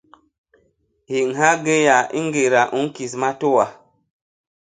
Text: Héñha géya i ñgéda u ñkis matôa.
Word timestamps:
Héñha 1.13 1.49
géya 1.65 1.97
i 2.17 2.19
ñgéda 2.25 2.61
u 2.77 2.79
ñkis 2.85 3.13
matôa. 3.21 3.65